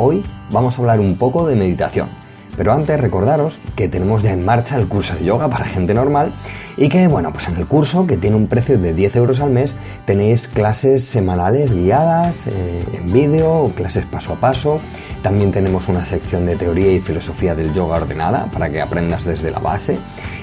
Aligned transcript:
Hoy 0.00 0.24
vamos 0.52 0.76
a 0.76 0.78
hablar 0.78 1.00
un 1.00 1.16
poco 1.16 1.48
de 1.48 1.56
meditación. 1.56 2.08
Pero 2.56 2.72
antes 2.72 3.00
recordaros 3.00 3.58
que 3.74 3.88
tenemos 3.88 4.22
ya 4.22 4.32
en 4.32 4.44
marcha 4.44 4.76
el 4.76 4.86
curso 4.86 5.14
de 5.14 5.24
yoga 5.24 5.48
para 5.48 5.64
gente 5.64 5.92
normal 5.92 6.32
y 6.76 6.88
que, 6.88 7.08
bueno, 7.08 7.32
pues 7.32 7.48
en 7.48 7.56
el 7.56 7.66
curso, 7.66 8.06
que 8.06 8.16
tiene 8.16 8.36
un 8.36 8.46
precio 8.46 8.78
de 8.78 8.94
10 8.94 9.16
euros 9.16 9.40
al 9.40 9.50
mes, 9.50 9.74
tenéis 10.06 10.46
clases 10.46 11.04
semanales 11.04 11.72
guiadas 11.72 12.46
eh, 12.46 12.84
en 12.92 13.12
vídeo, 13.12 13.72
clases 13.74 14.06
paso 14.06 14.34
a 14.34 14.36
paso. 14.36 14.80
También 15.22 15.50
tenemos 15.50 15.88
una 15.88 16.06
sección 16.06 16.46
de 16.46 16.54
teoría 16.54 16.92
y 16.92 17.00
filosofía 17.00 17.56
del 17.56 17.74
yoga 17.74 17.96
ordenada 17.96 18.46
para 18.52 18.70
que 18.70 18.80
aprendas 18.80 19.24
desde 19.24 19.50
la 19.50 19.58
base. 19.58 19.98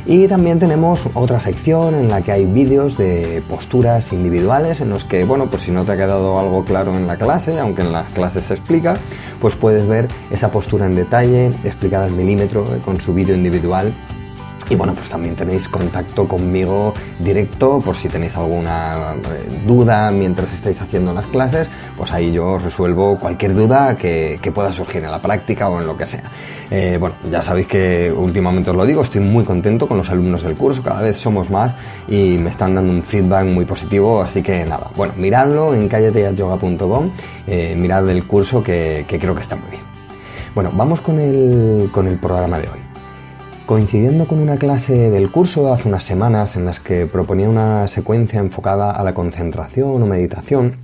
Y 0.08 0.27
también 0.27 0.59
tenemos 0.59 1.02
otra 1.16 1.40
sección 1.40 1.95
en 1.95 2.09
la 2.09 2.22
que 2.22 2.32
hay 2.32 2.46
vídeos 2.46 2.96
de 2.96 3.41
posturas 3.50 4.13
individuales 4.13 4.80
en 4.82 4.90
los 4.90 5.04
que, 5.04 5.23
bueno, 5.23 5.48
pues 5.50 5.63
si 5.63 5.72
no 5.72 5.84
te 5.84 5.94
ha 5.94 5.98
quedado 5.98 6.40
algo 6.40 6.63
claro 6.63 6.96
en 6.96 7.08
la 7.08 7.18
clase, 7.18 7.59
aunque 7.59 7.82
en 7.82 7.91
las 7.91 8.13
clases 8.13 8.46
se 8.46 8.54
explica, 8.54 8.98
pues 9.41 9.55
puedes 9.55 9.88
ver 9.88 10.08
esa 10.30 10.52
postura 10.52 10.86
en 10.86 10.94
detalle, 10.94 11.48
explicada 11.63 12.05
al 12.05 12.12
milímetro, 12.12 12.66
eh, 12.66 12.80
con 12.86 13.02
su 13.02 13.16
vídeo 13.16 13.36
individual 13.36 13.91
y 14.70 14.76
bueno, 14.76 14.94
pues 14.94 15.10
también 15.10 15.35
tenéis 15.35 15.68
contacto 15.68 16.27
conmigo 16.27 16.94
directo 17.20 17.80
por 17.80 17.96
si 17.96 18.10
tenéis 18.10 18.35
alguna 18.35 19.13
eh, 19.13 19.66
duda 19.66 20.10
mientras 20.12 20.52
estáis 20.54 20.82
haciendo 20.82 21.13
las 21.13 21.27
clases, 21.27 21.68
pues 21.96 22.12
ahí 22.12 22.32
yo 22.32 22.58
resuelvo 22.58 23.20
cualquier 23.20 23.54
duda 23.54 23.96
que, 23.96 24.40
pueda 24.55 24.71
surgir 24.71 25.04
en 25.04 25.12
la 25.12 25.20
práctica 25.20 25.68
o 25.68 25.82
en 25.82 25.88
lo 25.88 25.98
que 25.98 26.08
sea. 26.08 26.24
Eh, 26.71 26.98
bueno, 26.98 27.16
ya 27.30 27.41
sabéis 27.41 27.68
que 27.68 28.13
últimamente 28.16 28.70
os 28.70 28.76
lo 28.76 28.86
digo, 28.86 29.02
estoy 29.02 29.20
muy 29.20 29.43
contento 29.43 29.86
con 29.86 29.98
los 29.98 30.10
alumnos 30.10 30.43
del 30.43 30.55
curso, 30.55 30.82
cada 30.82 31.02
vez 31.02 31.18
somos 31.18 31.49
más 31.49 31.76
y 32.08 32.38
me 32.38 32.52
están 32.52 32.74
dando 32.74 32.93
un 32.93 33.04
feedback 33.04 33.46
muy 33.46 33.66
positivo, 33.66 34.21
así 34.21 34.41
que 34.41 34.66
nada, 34.66 34.90
bueno, 34.96 35.13
miradlo 35.18 35.74
en 35.74 35.90
callateyoga.com, 35.90 37.12
eh, 37.48 37.76
mirad 37.77 38.10
el 38.10 38.26
curso 38.26 38.63
que, 38.63 39.05
creo 39.08 39.36
que 39.36 39.41
está 39.41 39.55
muy 39.58 39.70
bien. 39.71 39.84
Bueno, 40.54 40.71
vamos 40.74 41.02
con 41.02 41.20
el, 41.20 41.90
con 41.91 42.08
el 42.08 42.18
programa 42.18 42.60
de 42.60 42.70
hoy. 42.70 42.85
Coincidiendo 43.66 44.27
con 44.27 44.40
una 44.41 44.58
clase 44.58 45.10
del 45.10 45.32
curso 45.32 45.74
hace 45.74 45.90
unas 45.90 46.04
semanas 46.04 46.55
en 46.55 46.66
las 46.66 46.80
que 46.80 47.08
proponía 47.08 47.49
una 47.49 47.88
secuencia 47.88 48.40
enfocada 48.40 48.91
a 48.91 49.04
la 49.04 49.16
concentración 49.16 50.04
o 50.04 50.05
meditación, 50.05 50.77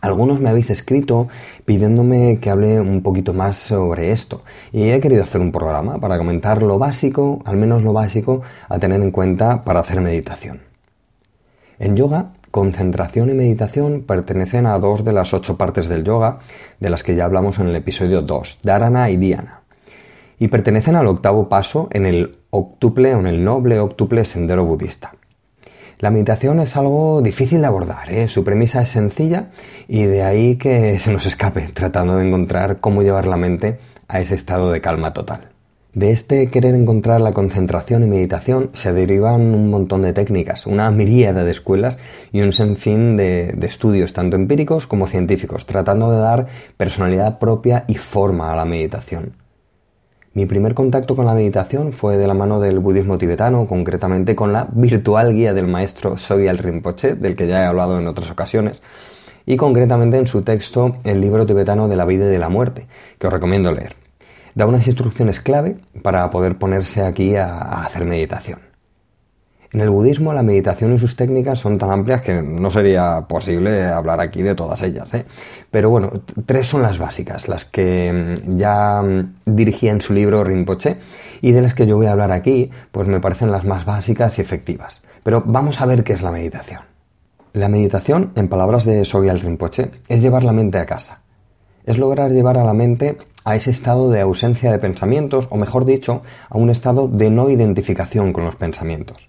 algunos 0.00 0.40
me 0.40 0.50
habéis 0.50 0.70
escrito 0.70 1.28
pidiéndome 1.64 2.40
que 2.40 2.50
hable 2.50 2.80
un 2.80 3.04
poquito 3.04 3.32
más 3.32 3.58
sobre 3.58 4.10
esto 4.10 4.42
y 4.72 4.90
he 4.90 4.98
querido 4.98 5.22
hacer 5.22 5.40
un 5.40 5.52
programa 5.52 6.00
para 6.00 6.18
comentar 6.18 6.64
lo 6.64 6.80
básico, 6.80 7.42
al 7.44 7.56
menos 7.56 7.82
lo 7.82 7.92
básico, 7.92 8.42
a 8.68 8.80
tener 8.80 9.00
en 9.00 9.12
cuenta 9.12 9.62
para 9.62 9.78
hacer 9.78 10.00
meditación. 10.00 10.62
En 11.78 11.94
yoga, 11.94 12.32
concentración 12.50 13.30
y 13.30 13.34
meditación 13.34 14.02
pertenecen 14.02 14.66
a 14.66 14.80
dos 14.80 15.04
de 15.04 15.12
las 15.12 15.32
ocho 15.32 15.56
partes 15.56 15.88
del 15.88 16.02
yoga 16.02 16.40
de 16.80 16.90
las 16.90 17.04
que 17.04 17.14
ya 17.14 17.24
hablamos 17.26 17.60
en 17.60 17.68
el 17.68 17.76
episodio 17.76 18.20
2, 18.20 18.62
Dharana 18.64 19.10
y 19.10 19.16
Dhyana 19.16 19.59
y 20.40 20.48
pertenecen 20.48 20.96
al 20.96 21.06
octavo 21.06 21.48
paso 21.48 21.88
en 21.92 22.06
el 22.06 22.38
octuple 22.50 23.14
o 23.14 23.20
en 23.20 23.28
el 23.28 23.44
noble 23.44 23.78
octuple 23.78 24.24
sendero 24.24 24.64
budista. 24.64 25.12
La 25.98 26.10
meditación 26.10 26.60
es 26.60 26.76
algo 26.76 27.20
difícil 27.20 27.60
de 27.60 27.66
abordar, 27.66 28.10
¿eh? 28.10 28.26
su 28.26 28.42
premisa 28.42 28.80
es 28.80 28.88
sencilla 28.88 29.50
y 29.86 30.04
de 30.04 30.22
ahí 30.22 30.56
que 30.56 30.98
se 30.98 31.12
nos 31.12 31.26
escape 31.26 31.68
tratando 31.74 32.16
de 32.16 32.26
encontrar 32.26 32.80
cómo 32.80 33.02
llevar 33.02 33.26
la 33.26 33.36
mente 33.36 33.78
a 34.08 34.20
ese 34.20 34.34
estado 34.34 34.72
de 34.72 34.80
calma 34.80 35.12
total. 35.12 35.50
De 35.92 36.12
este 36.12 36.48
querer 36.50 36.74
encontrar 36.74 37.20
la 37.20 37.32
concentración 37.32 38.04
y 38.04 38.06
meditación 38.06 38.70
se 38.72 38.92
derivan 38.94 39.54
un 39.54 39.68
montón 39.68 40.02
de 40.02 40.14
técnicas, 40.14 40.66
una 40.66 40.90
miríada 40.90 41.44
de 41.44 41.50
escuelas 41.50 41.98
y 42.32 42.40
un 42.40 42.52
sinfín 42.52 43.16
de, 43.16 43.52
de, 43.54 43.66
estudios, 43.66 44.12
tanto 44.14 44.36
empíricos 44.36 44.86
como 44.86 45.08
científicos, 45.08 45.66
tratando 45.66 46.10
de 46.12 46.18
dar 46.18 46.46
personalidad 46.76 47.40
propia 47.40 47.84
y 47.88 47.96
forma 47.96 48.52
a 48.52 48.56
la 48.56 48.64
meditación. 48.64 49.39
Mi 50.32 50.46
primer 50.46 50.74
contacto 50.74 51.16
con 51.16 51.26
la 51.26 51.34
meditación 51.34 51.92
fue 51.92 52.16
de 52.16 52.28
la 52.28 52.34
mano 52.34 52.60
del 52.60 52.78
budismo 52.78 53.18
tibetano, 53.18 53.66
concretamente 53.66 54.36
con 54.36 54.52
la 54.52 54.68
virtual 54.70 55.34
guía 55.34 55.52
del 55.52 55.66
maestro 55.66 56.18
Sogyal 56.18 56.58
Rinpoche, 56.58 57.16
del 57.16 57.34
que 57.34 57.48
ya 57.48 57.62
he 57.62 57.66
hablado 57.66 57.98
en 57.98 58.06
otras 58.06 58.30
ocasiones, 58.30 58.80
y 59.44 59.56
concretamente 59.56 60.18
en 60.18 60.28
su 60.28 60.42
texto 60.42 60.98
El 61.02 61.20
libro 61.20 61.46
tibetano 61.46 61.88
de 61.88 61.96
la 61.96 62.04
vida 62.04 62.26
y 62.26 62.28
de 62.28 62.38
la 62.38 62.48
muerte, 62.48 62.86
que 63.18 63.26
os 63.26 63.32
recomiendo 63.32 63.72
leer. 63.72 63.96
Da 64.54 64.66
unas 64.66 64.86
instrucciones 64.86 65.40
clave 65.40 65.78
para 66.00 66.30
poder 66.30 66.58
ponerse 66.58 67.02
aquí 67.02 67.34
a 67.34 67.82
hacer 67.82 68.04
meditación. 68.04 68.69
En 69.72 69.80
el 69.80 69.90
budismo 69.90 70.32
la 70.32 70.42
meditación 70.42 70.94
y 70.94 70.98
sus 70.98 71.14
técnicas 71.14 71.60
son 71.60 71.78
tan 71.78 71.92
amplias 71.92 72.22
que 72.22 72.42
no 72.42 72.70
sería 72.72 73.24
posible 73.28 73.84
hablar 73.84 74.20
aquí 74.20 74.42
de 74.42 74.56
todas 74.56 74.82
ellas. 74.82 75.14
¿eh? 75.14 75.24
Pero 75.70 75.90
bueno, 75.90 76.10
tres 76.44 76.66
son 76.66 76.82
las 76.82 76.98
básicas, 76.98 77.48
las 77.48 77.66
que 77.66 78.36
mm, 78.42 78.58
ya 78.58 79.00
mm, 79.00 79.34
dirigía 79.46 79.92
en 79.92 80.00
su 80.00 80.12
libro 80.12 80.42
Rinpoche 80.42 80.96
y 81.40 81.52
de 81.52 81.62
las 81.62 81.74
que 81.74 81.86
yo 81.86 81.96
voy 81.96 82.06
a 82.06 82.12
hablar 82.12 82.32
aquí, 82.32 82.68
pues 82.90 83.06
me 83.06 83.20
parecen 83.20 83.52
las 83.52 83.64
más 83.64 83.84
básicas 83.84 84.38
y 84.38 84.40
efectivas. 84.40 85.02
Pero 85.22 85.44
vamos 85.46 85.80
a 85.80 85.86
ver 85.86 86.02
qué 86.02 86.14
es 86.14 86.22
la 86.22 86.32
meditación. 86.32 86.80
La 87.52 87.68
meditación, 87.68 88.32
en 88.34 88.48
palabras 88.48 88.84
de 88.84 89.04
Sogyal 89.04 89.40
Rinpoche, 89.40 89.92
es 90.08 90.20
llevar 90.20 90.42
la 90.42 90.52
mente 90.52 90.78
a 90.78 90.86
casa. 90.86 91.22
Es 91.84 91.96
lograr 91.96 92.32
llevar 92.32 92.58
a 92.58 92.64
la 92.64 92.74
mente 92.74 93.18
a 93.44 93.54
ese 93.54 93.70
estado 93.70 94.10
de 94.10 94.20
ausencia 94.20 94.72
de 94.72 94.78
pensamientos, 94.78 95.46
o 95.50 95.56
mejor 95.56 95.84
dicho, 95.84 96.22
a 96.48 96.58
un 96.58 96.70
estado 96.70 97.06
de 97.06 97.30
no 97.30 97.48
identificación 97.50 98.32
con 98.32 98.44
los 98.44 98.56
pensamientos. 98.56 99.28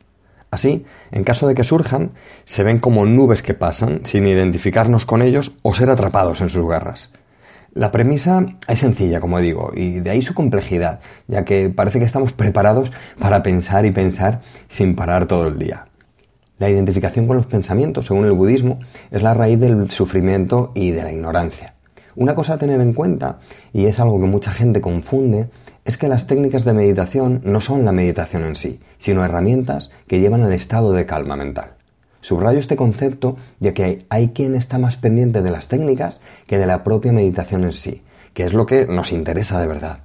Así, 0.51 0.85
en 1.11 1.23
caso 1.23 1.47
de 1.47 1.55
que 1.55 1.63
surjan, 1.63 2.11
se 2.43 2.63
ven 2.63 2.79
como 2.79 3.05
nubes 3.05 3.41
que 3.41 3.53
pasan 3.53 4.01
sin 4.05 4.27
identificarnos 4.27 5.05
con 5.05 5.21
ellos 5.21 5.53
o 5.61 5.73
ser 5.73 5.89
atrapados 5.89 6.41
en 6.41 6.49
sus 6.49 6.67
garras. 6.67 7.13
La 7.73 7.89
premisa 7.89 8.45
es 8.67 8.79
sencilla, 8.79 9.21
como 9.21 9.39
digo, 9.39 9.71
y 9.73 10.01
de 10.01 10.09
ahí 10.09 10.21
su 10.21 10.33
complejidad, 10.33 10.99
ya 11.29 11.45
que 11.45 11.69
parece 11.69 11.99
que 11.99 12.05
estamos 12.05 12.33
preparados 12.33 12.91
para 13.17 13.43
pensar 13.43 13.85
y 13.85 13.91
pensar 13.91 14.41
sin 14.67 14.93
parar 14.93 15.25
todo 15.25 15.47
el 15.47 15.57
día. 15.57 15.85
La 16.59 16.69
identificación 16.69 17.27
con 17.27 17.37
los 17.37 17.47
pensamientos, 17.47 18.07
según 18.07 18.25
el 18.25 18.33
budismo, 18.33 18.79
es 19.09 19.23
la 19.23 19.33
raíz 19.33 19.57
del 19.57 19.89
sufrimiento 19.89 20.73
y 20.75 20.91
de 20.91 21.01
la 21.01 21.13
ignorancia. 21.13 21.75
Una 22.17 22.35
cosa 22.35 22.55
a 22.55 22.57
tener 22.57 22.81
en 22.81 22.91
cuenta, 22.91 23.39
y 23.71 23.85
es 23.85 24.01
algo 24.01 24.19
que 24.19 24.27
mucha 24.27 24.51
gente 24.51 24.81
confunde, 24.81 25.49
es 25.91 25.97
que 25.97 26.07
las 26.07 26.25
técnicas 26.25 26.63
de 26.63 26.71
meditación 26.71 27.41
no 27.43 27.59
son 27.59 27.83
la 27.83 27.91
meditación 27.91 28.45
en 28.45 28.55
sí, 28.55 28.79
sino 28.97 29.25
herramientas 29.25 29.91
que 30.07 30.21
llevan 30.21 30.41
al 30.41 30.53
estado 30.53 30.93
de 30.93 31.05
calma 31.05 31.35
mental. 31.35 31.73
Subrayo 32.21 32.59
este 32.59 32.77
concepto 32.77 33.35
ya 33.59 33.73
que 33.73 34.05
hay 34.07 34.29
quien 34.29 34.55
está 34.55 34.77
más 34.77 34.95
pendiente 34.95 35.41
de 35.41 35.51
las 35.51 35.67
técnicas 35.67 36.21
que 36.47 36.57
de 36.57 36.65
la 36.65 36.85
propia 36.85 37.11
meditación 37.11 37.65
en 37.65 37.73
sí, 37.73 38.03
que 38.33 38.45
es 38.45 38.53
lo 38.53 38.65
que 38.65 38.85
nos 38.87 39.11
interesa 39.11 39.59
de 39.59 39.67
verdad. 39.67 39.99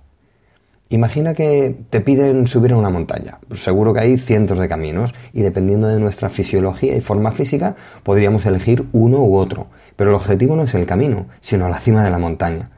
Imagina 0.88 1.34
que 1.34 1.76
te 1.88 2.00
piden 2.00 2.48
subir 2.48 2.72
a 2.72 2.76
una 2.76 2.91
montaña. 2.91 3.38
Pues 3.46 3.62
seguro 3.62 3.94
que 3.94 4.00
hay 4.00 4.19
cientos 4.19 4.58
de 4.58 4.69
caminos 4.69 5.14
y 5.32 5.42
dependiendo 5.42 5.86
de 5.86 6.00
nuestra 6.00 6.30
fisiología 6.30 6.96
y 6.96 7.00
forma 7.00 7.30
física 7.30 7.76
podríamos 8.02 8.44
elegir 8.44 8.86
uno 8.91 9.19
u 9.19 9.36
otro, 9.36 9.69
pero 9.94 10.10
el 10.10 10.16
objetivo 10.16 10.56
no 10.56 10.64
es 10.64 10.75
el 10.75 10.84
camino, 10.84 11.26
sino 11.41 11.69
la 11.69 11.78
cima 11.78 12.02
de 12.02 12.10
la 12.10 12.19
montaña. 12.19 12.70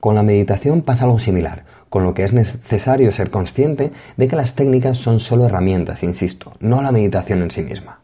Con 0.00 0.14
la 0.14 0.22
meditación 0.22 0.80
pasa 0.80 1.04
algo 1.04 1.18
similar 1.18 1.64
con 1.92 2.04
lo 2.04 2.14
que 2.14 2.24
es 2.24 2.32
necesario 2.32 3.12
ser 3.12 3.30
consciente 3.30 3.92
de 4.16 4.26
que 4.26 4.34
las 4.34 4.54
técnicas 4.54 4.96
son 4.96 5.20
solo 5.20 5.44
herramientas, 5.44 6.02
insisto, 6.02 6.54
no 6.58 6.80
la 6.80 6.90
meditación 6.90 7.42
en 7.42 7.50
sí 7.50 7.62
misma. 7.62 8.00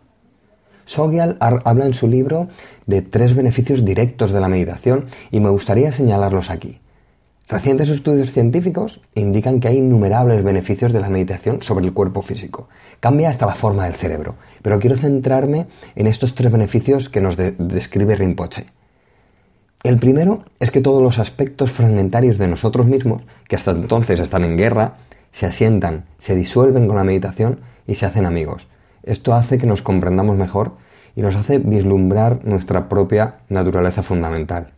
Sogyal 0.85 1.38
habla 1.40 1.87
en 1.87 1.94
su 1.94 2.06
libro 2.06 2.49
de 2.85 3.00
tres 3.00 3.35
beneficios 3.35 3.87
directos 3.87 4.31
de 4.31 4.40
la 4.40 4.49
meditación 4.49 5.06
y 5.31 5.40
me 5.40 5.49
gustaría 5.49 5.90
señalarlos 5.90 6.50
aquí. 6.50 6.81
Recientes 7.49 7.88
estudios 7.88 8.31
científicos 8.31 9.00
indican 9.14 9.58
que 9.58 9.69
hay 9.69 9.79
innumerables 9.79 10.44
beneficios 10.44 10.93
de 10.93 11.00
la 11.00 11.08
meditación 11.08 11.62
sobre 11.62 11.87
el 11.87 11.94
cuerpo 11.94 12.20
físico. 12.20 12.69
Cambia 13.00 13.31
hasta 13.31 13.46
la 13.46 13.55
forma 13.55 13.87
del 13.87 13.94
cerebro, 13.94 14.34
pero 14.61 14.79
quiero 14.81 14.99
centrarme 14.99 15.67
en 15.96 16.06
estos 16.08 16.34
tres 16.34 16.52
beneficios 16.52 17.08
que 17.08 17.23
nos 17.23 17.38
describe 17.38 18.17
Rinpoche. 18.17 18.67
El 19.85 19.99
primero 19.99 20.43
es 20.59 20.73
que 20.73 20.81
todos 20.81 21.01
los 21.01 21.21
aspectos 21.21 21.71
fragmentarios 21.71 22.37
de 22.37 22.49
nosotros 22.49 22.87
mismos, 22.87 23.23
que 23.47 23.55
hasta 23.55 23.71
entonces 23.71 24.19
están 24.19 24.43
en 24.43 24.57
guerra, 24.57 24.95
se 25.31 25.47
asientan, 25.47 26.05
se 26.19 26.35
disuelven 26.35 26.89
con 26.89 26.97
la 26.97 27.05
meditación 27.05 27.61
y 27.87 27.95
se 27.95 28.05
hacen 28.05 28.27
amigos. 28.27 28.67
Esto 29.05 29.35
hace 29.35 29.57
que 29.57 29.69
nos 29.69 29.83
comprendamos 29.83 30.37
mejor 30.37 30.73
y 31.15 31.23
nos 31.23 31.37
hace 31.37 31.59
vislumbrar 31.59 32.45
nuestra 32.45 32.89
propia 32.89 33.37
naturaleza 33.49 34.03
fundamental. 34.03 34.73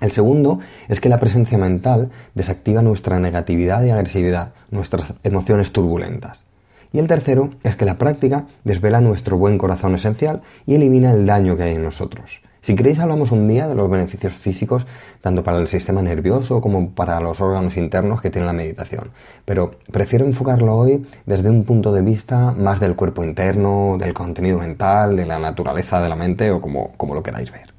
El 0.00 0.10
segundo 0.10 0.60
es 0.88 1.00
que 1.00 1.08
la 1.08 1.18
presencia 1.18 1.56
mental 1.56 2.10
desactiva 2.34 2.82
nuestra 2.82 3.18
negatividad 3.18 3.82
y 3.84 3.90
agresividad, 3.90 4.52
nuestras 4.70 5.14
emociones 5.22 5.72
turbulentas. 5.72 6.44
Y 6.92 6.98
el 6.98 7.08
tercero 7.08 7.50
es 7.62 7.76
que 7.76 7.86
la 7.86 7.96
práctica 7.96 8.44
desvela 8.64 9.00
nuestro 9.00 9.38
buen 9.38 9.56
corazón 9.56 9.94
esencial 9.94 10.42
y 10.66 10.74
elimina 10.74 11.12
el 11.12 11.24
daño 11.24 11.56
que 11.56 11.62
hay 11.62 11.74
en 11.74 11.82
nosotros. 11.82 12.42
Si 12.64 12.74
queréis 12.74 12.98
hablamos 12.98 13.30
un 13.30 13.46
día 13.46 13.68
de 13.68 13.74
los 13.74 13.90
beneficios 13.90 14.32
físicos 14.32 14.86
tanto 15.20 15.44
para 15.44 15.58
el 15.58 15.68
sistema 15.68 16.00
nervioso 16.00 16.62
como 16.62 16.92
para 16.92 17.20
los 17.20 17.38
órganos 17.42 17.76
internos 17.76 18.22
que 18.22 18.30
tiene 18.30 18.46
la 18.46 18.54
meditación. 18.54 19.10
Pero 19.44 19.72
prefiero 19.92 20.24
enfocarlo 20.24 20.74
hoy 20.74 21.06
desde 21.26 21.50
un 21.50 21.64
punto 21.64 21.92
de 21.92 22.00
vista 22.00 22.52
más 22.52 22.80
del 22.80 22.96
cuerpo 22.96 23.22
interno, 23.22 23.98
del 24.00 24.14
contenido 24.14 24.60
mental, 24.60 25.14
de 25.14 25.26
la 25.26 25.38
naturaleza 25.38 26.00
de 26.00 26.08
la 26.08 26.16
mente 26.16 26.50
o 26.52 26.62
como, 26.62 26.92
como 26.96 27.12
lo 27.14 27.22
queráis 27.22 27.52
ver. 27.52 27.74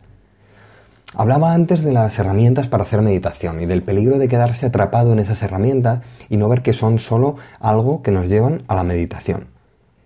Hablaba 1.16 1.56
antes 1.56 1.82
de 1.82 1.92
las 1.92 2.20
herramientas 2.20 2.68
para 2.68 2.84
hacer 2.84 3.02
meditación 3.02 3.62
y 3.62 3.66
del 3.66 3.82
peligro 3.82 4.20
de 4.20 4.28
quedarse 4.28 4.68
atrapado 4.68 5.14
en 5.14 5.18
esas 5.18 5.42
herramientas 5.42 6.04
y 6.30 6.38
no 6.38 6.48
ver 6.48 6.62
que 6.62 6.74
son 6.74 7.00
solo 7.00 7.38
algo 7.60 8.04
que 8.04 8.12
nos 8.12 8.28
llevan 8.28 8.62
a 8.68 8.76
la 8.76 8.84
meditación. 8.84 9.55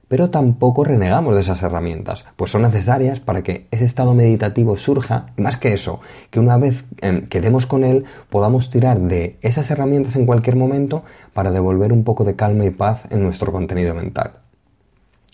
Pero 0.09 0.31
tampoco 0.31 0.83
renegamos 0.83 1.35
de 1.35 1.41
esas 1.41 1.61
herramientas, 1.61 2.25
pues 2.35 2.51
son 2.51 2.63
necesarias 2.63 3.21
para 3.21 3.43
que 3.43 3.67
ese 3.71 3.85
estado 3.85 4.13
meditativo 4.13 4.75
surja 4.75 5.27
y 5.37 5.41
más 5.41 5.57
que 5.57 5.71
eso, 5.71 6.01
que 6.31 6.41
una 6.41 6.57
vez 6.57 6.83
eh, 7.01 7.25
quedemos 7.29 7.65
con 7.65 7.85
él 7.85 8.03
podamos 8.29 8.69
tirar 8.69 8.99
de 8.99 9.37
esas 9.41 9.71
herramientas 9.71 10.17
en 10.17 10.25
cualquier 10.25 10.57
momento 10.57 11.03
para 11.33 11.51
devolver 11.51 11.93
un 11.93 12.03
poco 12.03 12.25
de 12.25 12.35
calma 12.35 12.65
y 12.65 12.71
paz 12.71 13.05
en 13.09 13.23
nuestro 13.23 13.51
contenido 13.53 13.93
mental. 13.93 14.31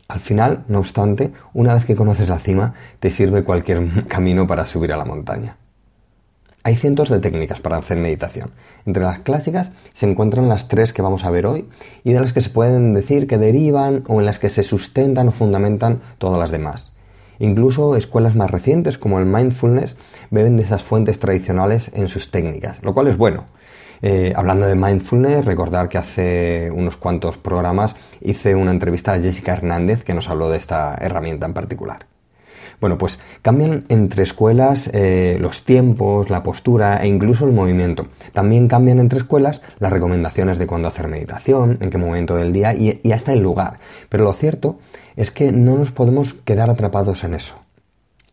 Al 0.07 0.19
final, 0.19 0.65
no 0.67 0.79
obstante, 0.79 1.31
una 1.53 1.73
vez 1.73 1.85
que 1.85 1.95
conoces 1.95 2.29
la 2.29 2.39
cima, 2.39 2.75
te 2.99 3.09
sirve 3.09 3.43
cualquier 3.43 4.05
camino 4.07 4.45
para 4.45 4.65
subir 4.65 4.93
a 4.93 4.97
la 4.97 5.05
montaña. 5.05 5.57
Hay 6.67 6.77
cientos 6.77 7.09
de 7.09 7.19
técnicas 7.19 7.59
para 7.59 7.77
hacer 7.77 7.95
meditación. 7.95 8.49
Entre 8.87 9.03
las 9.03 9.19
clásicas 9.19 9.69
se 9.93 10.09
encuentran 10.09 10.49
las 10.49 10.67
tres 10.67 10.93
que 10.93 11.03
vamos 11.03 11.23
a 11.23 11.29
ver 11.29 11.45
hoy 11.45 11.69
y 12.03 12.11
de 12.11 12.19
las 12.19 12.33
que 12.33 12.41
se 12.41 12.49
pueden 12.49 12.95
decir 12.95 13.27
que 13.27 13.37
derivan 13.37 14.03
o 14.07 14.19
en 14.19 14.25
las 14.25 14.39
que 14.39 14.49
se 14.49 14.63
sustentan 14.63 15.27
o 15.27 15.31
fundamentan 15.31 16.01
todas 16.17 16.39
las 16.39 16.49
demás. 16.49 16.91
Incluso 17.37 17.95
escuelas 17.95 18.35
más 18.35 18.49
recientes 18.49 18.97
como 18.97 19.19
el 19.19 19.27
mindfulness 19.27 19.95
beben 20.31 20.57
de 20.57 20.63
esas 20.63 20.81
fuentes 20.81 21.19
tradicionales 21.19 21.91
en 21.93 22.07
sus 22.07 22.31
técnicas, 22.31 22.81
lo 22.81 22.95
cual 22.95 23.09
es 23.09 23.17
bueno. 23.17 23.45
Eh, 24.01 24.33
hablando 24.35 24.65
de 24.65 24.73
mindfulness, 24.73 25.45
recordar 25.45 25.87
que 25.87 25.99
hace 25.99 26.71
unos 26.73 26.97
cuantos 26.97 27.37
programas 27.37 27.95
hice 28.21 28.55
una 28.55 28.71
entrevista 28.71 29.13
a 29.13 29.19
Jessica 29.19 29.53
Hernández 29.53 30.03
que 30.03 30.15
nos 30.15 30.29
habló 30.29 30.49
de 30.49 30.57
esta 30.57 30.95
herramienta 30.99 31.45
en 31.45 31.53
particular. 31.53 32.07
Bueno, 32.81 32.97
pues 32.97 33.19
cambian 33.41 33.85
entre 33.89 34.23
escuelas 34.23 34.89
eh, 34.93 35.37
los 35.39 35.63
tiempos, 35.63 36.29
la 36.29 36.43
postura 36.43 37.01
e 37.03 37.07
incluso 37.07 37.45
el 37.45 37.53
movimiento. 37.53 38.07
También 38.33 38.67
cambian 38.67 38.99
entre 38.99 39.19
escuelas 39.19 39.61
las 39.79 39.91
recomendaciones 39.91 40.57
de 40.57 40.67
cuándo 40.67 40.87
hacer 40.87 41.07
meditación, 41.07 41.77
en 41.81 41.89
qué 41.89 41.97
momento 41.97 42.35
del 42.35 42.53
día 42.53 42.73
y, 42.73 43.01
hasta 43.11 43.33
el 43.33 43.39
lugar. 43.39 43.79
Pero 44.09 44.23
lo 44.23 44.33
cierto 44.33 44.79
es 45.15 45.31
que 45.31 45.51
no 45.51 45.77
nos 45.77 45.91
podemos 45.91 46.33
quedar 46.33 46.69
atrapados 46.69 47.23
en 47.23 47.33
eso. 47.33 47.55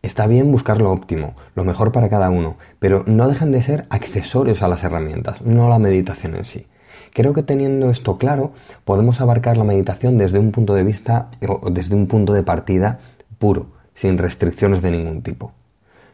Está 0.01 0.27
bien 0.27 0.51
buscar 0.51 0.81
lo 0.81 0.91
óptimo, 0.91 1.33
lo 1.55 1.63
mejor 1.63 1.93
para 1.93 2.09
cada 2.09 2.29
uno, 2.29 2.57
pero 2.79 3.03
no 3.07 3.29
dejan 3.29 3.53
de 3.53 3.63
ser 3.63 3.85
accesorios 3.89 4.61
a 4.61 4.67
las 4.67 4.83
herramientas, 4.83 5.41
no 5.41 5.69
la 5.69 5.79
meditación 5.79 6.35
en 6.35 6.43
sí. 6.43 6.67
Creo 7.13 7.31
que 7.33 7.43
teniendo 7.43 7.89
esto 7.89 8.17
claro, 8.17 8.51
podemos 8.83 9.21
abarcar 9.21 9.55
la 9.55 9.63
meditación 9.63 10.17
desde 10.17 10.39
un 10.39 10.51
punto 10.51 10.73
de 10.73 10.83
vista 10.83 11.29
o 11.47 11.69
desde 11.69 11.95
un 11.95 12.07
punto 12.07 12.33
de 12.33 12.43
partida 12.43 12.99
puro, 13.37 13.67
sin 13.95 14.17
restricciones 14.17 14.81
de 14.81 14.91
ningún 14.91 15.21
tipo. 15.21 15.51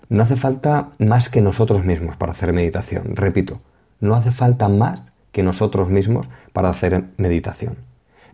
No 0.09 0.23
hace 0.23 0.35
falta 0.35 0.89
más 0.97 1.29
que 1.29 1.41
nosotros 1.41 1.85
mismos 1.85 2.15
para 2.15 2.31
hacer 2.31 2.51
meditación. 2.53 3.15
Repito, 3.15 3.59
no 3.99 4.15
hace 4.15 4.31
falta 4.31 4.67
más 4.67 5.11
que 5.31 5.43
nosotros 5.43 5.89
mismos 5.89 6.27
para 6.53 6.69
hacer 6.69 7.03
meditación. 7.17 7.77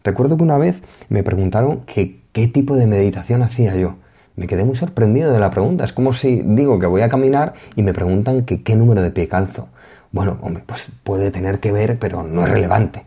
Recuerdo 0.03 0.37
que 0.37 0.43
una 0.43 0.57
vez 0.57 0.83
me 1.09 1.23
preguntaron 1.23 1.81
qué 1.85 2.47
tipo 2.47 2.75
de 2.75 2.87
meditación 2.87 3.41
hacía 3.41 3.75
yo. 3.75 3.95
Me 4.35 4.47
quedé 4.47 4.65
muy 4.65 4.75
sorprendido 4.75 5.33
de 5.33 5.39
la 5.39 5.51
pregunta. 5.51 5.83
Es 5.83 5.93
como 5.93 6.13
si 6.13 6.41
digo 6.45 6.79
que 6.79 6.85
voy 6.85 7.01
a 7.01 7.09
caminar 7.09 7.53
y 7.75 7.83
me 7.83 7.93
preguntan 7.93 8.45
qué 8.45 8.75
número 8.75 9.01
de 9.01 9.11
pie 9.11 9.27
calzo. 9.27 9.67
Bueno, 10.11 10.37
hombre, 10.41 10.63
pues 10.65 10.91
puede 11.03 11.31
tener 11.31 11.59
que 11.59 11.71
ver, 11.71 11.97
pero 11.99 12.23
no 12.23 12.43
es 12.43 12.49
relevante. 12.49 13.03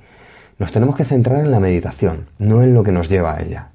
Nos 0.59 0.73
tenemos 0.73 0.97
que 0.97 1.05
centrar 1.05 1.41
en 1.41 1.51
la 1.51 1.61
meditación, 1.61 2.27
no 2.39 2.63
en 2.63 2.75
lo 2.75 2.83
que 2.83 2.93
nos 2.93 3.09
lleva 3.09 3.35
a 3.35 3.41
ella. 3.41 3.69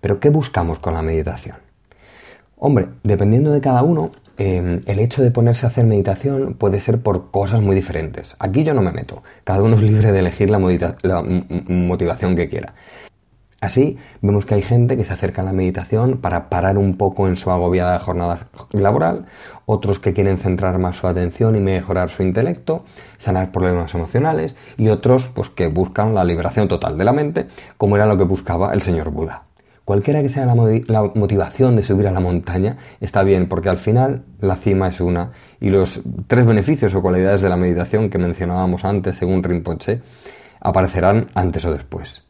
Pero 0.00 0.20
¿qué 0.20 0.30
buscamos 0.30 0.78
con 0.78 0.94
la 0.94 1.02
meditación? 1.02 1.56
Hombre, 2.60 2.88
dependiendo 3.04 3.52
de 3.52 3.60
cada 3.60 3.84
uno, 3.84 4.10
em, 4.36 4.80
el 4.86 4.98
hecho 4.98 5.22
de 5.22 5.30
ponerse 5.30 5.64
a 5.64 5.68
hacer 5.68 5.86
meditación 5.86 6.54
puede 6.54 6.80
ser 6.80 7.00
por 7.00 7.30
cosas 7.30 7.62
muy 7.62 7.76
diferentes. 7.76 8.34
Aquí 8.40 8.64
yo 8.64 8.74
no 8.74 8.82
me 8.82 8.90
meto, 8.90 9.22
cada 9.44 9.62
uno 9.62 9.76
es 9.76 9.82
libre 9.82 10.10
de 10.10 10.18
elegir 10.18 10.50
la, 10.50 10.58
motivación 10.58 12.34
que 12.34 12.48
quiera. 12.48 12.74
Así, 13.60 13.96
vemos 14.22 14.44
que 14.44 14.54
hay 14.54 14.62
gente 14.62 14.96
que 14.96 15.04
se 15.04 15.12
acerca 15.12 15.42
a 15.42 15.44
la 15.44 15.52
meditación 15.52 16.18
para 16.18 16.48
parar 16.48 16.78
un 16.78 16.96
poco 16.96 17.28
en 17.28 17.36
su 17.36 17.50
agobiada 17.52 17.98
jornada 18.00 18.48
laboral, 18.72 19.26
otros 19.66 20.00
que 20.00 20.12
quieren 20.12 20.38
centrar 20.38 20.78
más 20.78 20.96
su 20.96 21.06
atención 21.06 21.54
y 21.54 21.60
mejorar 21.60 22.08
su 22.08 22.24
intelecto, 22.24 22.84
sanar 23.18 23.52
problemas 23.52 23.94
emocionales, 23.94 24.56
y 24.76 24.88
otros 24.88 25.28
pues 25.28 25.48
que 25.50 25.68
buscan 25.68 26.12
la 26.14 26.24
liberación 26.24 26.66
total 26.66 26.98
de 26.98 27.04
la 27.04 27.12
mente, 27.12 27.46
como 27.76 27.94
era 27.94 28.06
lo 28.06 28.16
que 28.16 28.24
buscaba 28.24 28.72
el 28.72 28.82
señor 28.82 29.10
Buda. 29.10 29.47
Cualquiera 29.88 30.20
que 30.20 30.28
sea 30.28 30.44
la, 30.44 30.54
motivación 31.14 31.74
de 31.74 31.82
subir 31.82 32.06
a 32.08 32.12
la 32.12 32.20
montaña 32.20 32.76
está 33.00 33.22
bien, 33.22 33.48
porque 33.48 33.70
al 33.70 33.78
final 33.78 34.22
la 34.38 34.56
cima 34.56 34.88
es 34.88 35.00
una 35.00 35.32
y 35.62 35.70
los 35.70 36.02
tres 36.26 36.44
beneficios 36.44 36.94
o 36.94 37.00
cualidades 37.00 37.40
de 37.40 37.48
la 37.48 37.56
meditación 37.56 38.10
que 38.10 38.18
mencionábamos 38.18 38.84
antes, 38.84 39.16
según 39.16 39.42
Rinpoche, 39.42 40.02
aparecerán 40.60 41.28
antes 41.32 41.64
o 41.64 41.72
después. 41.72 42.26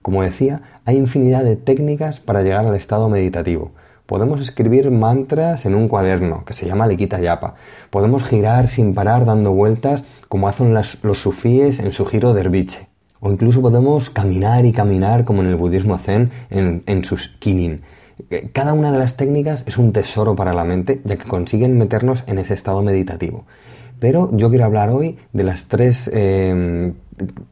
Como 0.00 0.22
decía, 0.22 0.62
hay 0.84 0.96
infinidad 0.96 1.42
de 1.42 1.56
técnicas 1.56 2.20
para 2.20 2.42
llegar 2.42 2.66
al 2.66 2.76
estado 2.76 3.08
meditativo. 3.08 3.72
Podemos 4.06 4.40
escribir 4.40 4.92
mantras 4.92 5.66
en 5.66 5.74
un 5.74 5.88
cuaderno 5.88 6.44
que 6.44 6.54
se 6.54 6.66
llama 6.66 6.86
Likita 6.86 7.18
Yapa. 7.18 7.56
Podemos 7.90 8.22
girar 8.22 8.68
sin 8.68 8.94
parar 8.94 9.24
dando 9.24 9.50
vueltas 9.50 10.04
como 10.28 10.46
hacen 10.46 10.72
los 10.72 11.18
sufíes 11.18 11.80
en 11.80 11.90
su 11.90 12.06
giro 12.06 12.32
derviche. 12.32 12.91
O 13.22 13.30
incluso 13.30 13.62
podemos 13.62 14.10
caminar 14.10 14.66
y 14.66 14.72
caminar 14.72 15.24
como 15.24 15.42
en 15.42 15.48
el 15.48 15.54
budismo 15.54 15.96
zen 15.96 16.32
en, 16.50 17.04
sus 17.04 17.28
kinin. 17.38 17.82
Eh, 18.30 18.50
cada 18.52 18.72
una 18.72 18.90
de 18.90 18.98
las 18.98 19.16
técnicas 19.16 19.62
es 19.66 19.78
un 19.78 19.92
tesoro 19.92 20.34
para 20.34 20.52
la 20.52 20.64
mente 20.64 21.00
ya 21.04 21.16
que 21.16 21.28
consiguen 21.28 21.78
meternos 21.78 22.24
en 22.26 22.38
ese 22.38 22.54
estado 22.54 22.82
meditativo. 22.82 23.44
Pero 24.00 24.28
yo 24.32 24.50
quiero 24.50 24.64
hablar 24.64 24.90
hoy 24.90 25.18
de 25.32 25.44
las 25.44 25.68
tres 25.68 26.10
eh, 26.12 26.92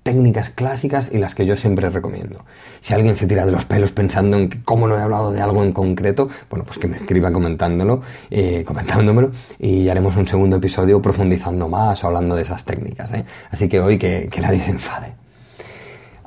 técnicas 0.02 0.50
clásicas 0.50 1.09
y 1.12 1.18
las 1.18 1.37
que 1.37 1.47
yo 1.47 1.56
siempre 1.56 1.88
recomiendo. 1.88 2.45
Si 2.80 2.92
alguien 2.92 3.14
se 3.14 3.28
tira 3.28 3.47
de 3.47 3.52
los 3.52 3.64
pelos 3.64 3.92
pensando 3.92 4.37
en 4.37 4.49
cómo 4.64 4.88
no 4.88 4.99
he 4.99 5.00
hablado 5.00 5.30
de 5.30 5.40
algo 5.40 5.62
en 5.62 5.73
concreto, 5.73 6.28
bueno, 6.50 6.64
pues 6.64 6.78
que 6.78 6.88
me 6.88 6.97
escriba 6.97 7.30
comentándolo, 7.30 8.02
eh, 8.28 8.64
comentándomelo 8.66 9.30
y 9.61 9.88
haremos 9.88 10.16
un 10.16 10.26
segundo 10.26 10.56
episodio 10.56 11.00
profundizando 11.00 11.68
más 11.68 12.02
o 12.02 12.09
hablando 12.09 12.35
de 12.35 12.42
esas 12.42 12.64
técnicas. 12.64 13.12
Así 13.52 13.68
que 13.68 13.78
hoy 13.78 14.00
que 14.00 14.28
nadie 14.40 14.59
se 14.59 14.73
enfade. 14.73 15.20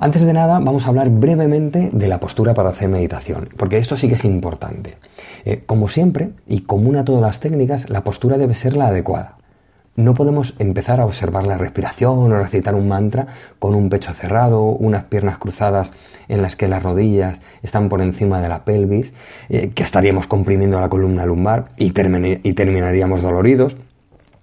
Antes 0.03 0.25
de 0.25 0.33
nada, 0.33 0.60
vamos 0.60 0.86
a 0.86 0.89
hablar 0.89 1.10
brevemente 1.10 1.89
de 1.93 2.07
la 2.10 2.19
postura 2.19 2.53
para 2.53 2.72
hacer 2.72 2.89
meditación, 2.89 3.48
porque 3.55 3.77
esto 3.77 3.95
sí 3.95 4.10
que 4.10 4.15
es 4.15 4.25
importante. 4.25 4.98
Eh, 5.45 5.63
como 5.65 5.88
siempre, 5.88 6.31
y 6.45 6.63
común 6.63 6.98
a 6.98 7.05
todas 7.05 7.22
las 7.22 7.39
técnicas, 7.39 7.89
la 7.89 8.03
postura 8.03 8.38
debe 8.38 8.53
ser 8.53 8.75
la 8.75 8.88
adecuada. 8.88 9.38
No 9.95 10.13
podemos 10.13 10.55
empezar 10.60 11.00
a 11.00 11.05
observar 11.05 11.48
la 11.48 11.57
respiración 11.57 12.19
o 12.19 12.38
recitar 12.38 12.75
un 12.75 12.89
mantra 12.89 13.27
con 13.60 13.75
un 13.75 13.88
pecho 13.88 14.12
cerrado, 14.12 14.63
unas 14.65 15.05
piernas 15.05 15.38
cruzadas 15.38 15.93
en 16.27 16.41
las 16.41 16.57
que 16.57 16.67
las 16.67 16.83
rodillas 16.83 17.39
están 17.62 17.88
por 17.88 18.01
encima 18.01 18.41
de 18.41 18.50
la 18.50 18.65
pelvis, 18.65 19.13
eh, 19.48 19.72
que 19.74 19.83
estaríamos 19.83 20.27
comprimiendo 20.27 20.81
la 20.81 20.89
columna 20.89 21.25
lumbar 21.25 21.67
y 21.77 21.91
terminaríamos 21.91 23.22
doloridos 23.22 23.77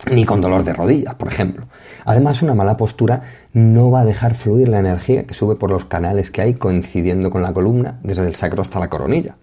ni 0.09 0.25
con 0.25 0.41
dolor 0.41 0.65
de 0.65 0.73
rodillas, 0.73 1.15
por 1.15 1.29
ejemplo. 1.29 1.67
Además, 2.05 2.43
una 2.43 2.55
mala 2.55 2.77
postura 2.77 3.23
no 3.53 3.91
va 3.91 4.01
a 4.01 4.05
dejar 4.05 4.35
fluir 4.35 4.69
la 4.69 4.79
energía 4.79 5.25
que 5.25 5.35
sube 5.35 5.57
por 5.57 5.71
los 5.71 5.85
canales 5.85 6.31
que 6.31 6.43
hay 6.43 6.55
coincidiendo 6.55 7.31
con 7.31 7.43
la 7.43 7.53
columna, 7.53 7.99
desde 8.03 8.27
el 8.27 8.35
sacro 8.35 8.63
hasta 8.63 8.79
la 8.79 8.89
coronilla. 8.89 9.37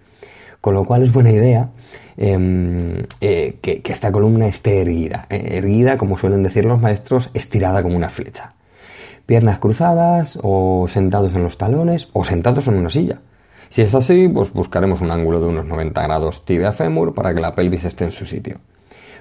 Con 0.62 0.74
lo 0.74 0.84
cual 0.86 1.04
es 1.04 1.14
buena 1.14 1.32
idea 1.32 1.70
em, 2.18 3.04
eh, 3.22 3.60
que, 3.62 3.82
esta 3.86 4.12
columna 4.12 4.48
esté 4.48 4.82
erguida. 4.82 5.28
Eh, 5.30 5.58
erguida, 5.58 5.98
como 5.98 6.18
suelen 6.18 6.44
decir 6.44 6.66
los 6.66 6.82
maestros, 6.82 7.30
estirada 7.34 7.84
como 7.84 7.96
una 7.96 8.10
flecha. 8.10 8.54
Piernas 9.28 9.60
cruzadas 9.60 10.40
o 10.42 10.88
sentados 10.90 11.36
en 11.36 11.44
los 11.44 11.58
talones 11.58 12.10
o 12.14 12.24
sentados 12.24 12.68
en 12.68 12.76
una 12.76 12.90
silla. 12.90 13.20
Si 13.70 13.82
es 13.82 13.94
así, 13.94 14.28
pues 14.30 14.52
buscaremos 14.54 15.02
un 15.02 15.12
ángulo 15.12 15.42
de 15.42 15.48
unos 15.48 15.66
90 15.66 16.02
grados 16.02 16.46
tibia 16.46 16.72
fémur 16.72 17.14
para 17.14 17.34
que 17.36 17.42
la 17.42 17.54
pelvis 17.54 17.84
esté 17.84 18.06
en 18.06 18.12
su 18.12 18.26
sitio. 18.26 18.60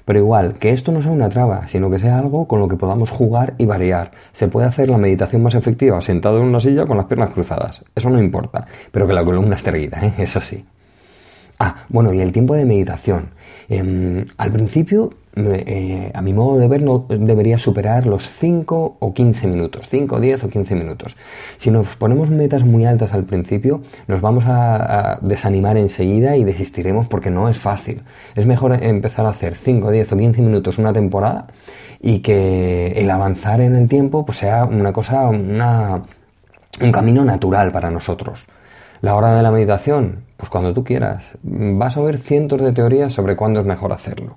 Pero 0.06 0.20
igual, 0.20 0.54
que 0.54 0.70
esto 0.70 0.92
no 0.92 1.02
sea 1.02 1.10
una 1.10 1.28
traba, 1.28 1.66
sino 1.66 1.90
que 1.90 1.98
sea 1.98 2.18
algo 2.18 2.46
con 2.46 2.60
lo 2.60 2.68
que 2.68 2.76
podamos 2.76 3.10
jugar 3.10 3.54
y 3.58 3.66
variar. 3.66 4.12
Se 4.32 4.46
puede 4.46 4.68
hacer 4.68 4.88
la 4.88 4.98
meditación 4.98 5.42
más 5.42 5.56
efectiva 5.56 6.00
sentado 6.00 6.38
en 6.38 6.44
una 6.44 6.60
silla 6.60 6.86
con 6.86 6.96
las 6.96 7.06
piernas 7.06 7.30
cruzadas. 7.30 7.84
Eso 7.94 8.08
no 8.08 8.20
importa, 8.20 8.66
pero 8.92 9.08
que 9.08 9.12
la 9.12 9.25
columna 9.25 9.56
esté 9.56 9.70
erguida, 9.70 9.98
¿eh? 10.06 10.14
eso 10.18 10.40
sí. 10.40 10.64
Ah, 11.58 11.86
bueno, 11.88 12.12
y 12.12 12.20
el 12.20 12.32
tiempo 12.32 12.54
de 12.54 12.64
meditación. 12.64 13.30
Em, 13.68 14.26
al 14.36 14.52
principio, 14.52 15.10
eh, 15.34 16.10
a 16.14 16.22
mi 16.22 16.32
modo 16.32 16.58
de 16.58 16.68
ver, 16.68 16.82
no 16.82 17.06
debería 17.08 17.58
superar 17.58 18.06
los 18.06 18.28
5 18.28 18.96
o 19.00 19.14
15 19.14 19.46
minutos, 19.46 19.86
5, 19.90 20.20
10 20.20 20.44
o 20.44 20.48
15 20.48 20.75
minutos. 20.75 21.16
Si 21.58 21.70
nos 21.70 21.96
ponemos 21.96 22.30
metas 22.30 22.64
muy 22.64 22.84
altas 22.84 23.12
al 23.12 23.25
principio, 23.25 23.82
nos 24.06 24.20
vamos 24.20 24.44
a, 24.46 25.18
desanimar 25.22 25.76
enseguida 25.76 26.36
y 26.36 26.44
desistiremos 26.44 27.06
porque 27.08 27.30
no 27.30 27.48
es 27.48 27.58
fácil. 27.58 28.02
Es 28.34 28.46
mejor 28.46 28.82
empezar 28.82 29.26
a 29.26 29.30
hacer 29.30 29.56
5, 29.56 29.90
10 29.90 30.12
o 30.12 30.16
15 30.16 30.42
minutos 30.42 30.78
una 30.78 30.92
temporada 30.92 31.46
y 32.00 32.20
que 32.20 32.92
el 32.96 33.10
avanzar 33.10 33.60
en 33.60 33.76
el 33.76 33.88
tiempo 33.88 34.25
pues, 34.26 34.38
sea 34.38 34.64
una 34.64 34.92
cosa, 34.92 35.26
una, 35.28 36.02
un 36.80 36.92
camino 36.92 37.25
natural 37.25 37.72
para 37.72 37.90
nosotros. 37.90 38.46
La 39.06 39.14
hora 39.14 39.36
de 39.36 39.42
la 39.44 39.52
meditación, 39.52 40.25
pues 40.36 40.50
cuando 40.50 40.75
tú 40.75 40.82
quieras. 40.82 41.22
Vas 41.44 41.96
a 41.96 42.00
ver 42.00 42.18
cientos 42.18 42.60
de 42.60 42.72
teorías 42.72 43.12
sobre 43.12 43.36
cuándo 43.36 43.60
es 43.60 43.66
mejor 43.66 43.92
hacerlo. 43.92 44.36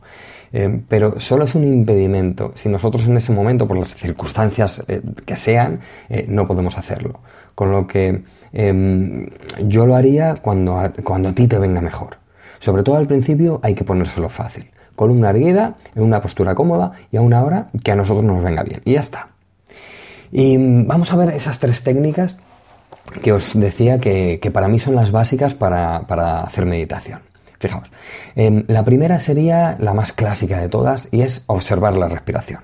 Eh, 0.53 0.81
pero 0.87 1.19
solo 1.19 1.45
es 1.45 1.55
un 1.55 1.63
impedimento 1.63 2.53
si 2.55 2.69
nosotros 2.69 3.07
en 3.07 3.17
ese 3.17 3.31
momento, 3.31 3.67
por 3.67 3.79
las 3.79 3.95
circunstancias 3.95 4.83
eh, 4.87 5.01
que 5.25 5.37
sean, 5.37 5.79
eh, 6.07 6.27
no 6.29 6.45
podemos 6.45 6.77
hacerlo. 6.77 7.21
Con 7.55 7.71
lo 7.71 7.87
que 7.87 8.21
em, 8.53 9.25
yo 9.63 9.87
lo 9.87 9.95
haría 9.95 10.35
cuando 10.35 10.79
cuando 11.03 11.29
a 11.29 11.33
ti 11.33 11.47
te 11.47 11.57
venga 11.57 11.81
mejor. 11.81 12.17
Sobre 12.59 12.83
todo 12.83 12.97
al 12.97 13.07
principio 13.07 13.59
hay 13.63 13.73
que 13.73 13.83
ponérselo 13.83 14.29
fácil. 14.29 14.69
Columna 14.95 15.31
erguida, 15.31 15.77
en 15.95 16.03
una 16.03 16.21
postura 16.21 16.53
cómoda 16.53 16.91
y 17.11 17.17
a 17.17 17.21
una 17.21 17.43
hora 17.43 17.69
que 17.83 17.91
a 17.91 17.95
nosotros 17.95 18.23
nos 18.23 18.43
venga 18.43 18.61
bien. 18.61 18.83
Y 18.85 18.93
ya 18.93 19.01
está. 19.01 19.29
Y 20.31 20.59
mm, 20.59 20.85
vamos 20.85 21.11
a 21.11 21.15
ver 21.15 21.29
esas 21.29 21.57
tres 21.57 21.83
técnicas 21.83 22.39
que 23.11 23.33
os 23.33 23.57
decía 23.57 23.99
que, 23.99 24.39
para 24.53 24.67
mí 24.67 24.79
son 24.79 24.95
las 24.95 25.11
básicas 25.11 25.55
para, 25.55 25.97
hacer 26.41 26.65
meditación. 26.65 27.19
Fijaos, 27.59 27.91
em, 28.35 28.63
la 28.67 28.85
primera 28.85 29.19
sería 29.19 29.75
la 29.79 29.93
más 29.93 30.13
clásica 30.13 30.61
de 30.61 30.69
todas 30.69 31.09
y 31.11 31.21
es 31.21 31.43
observar 31.47 31.95
la 31.95 32.07
respiración. 32.07 32.61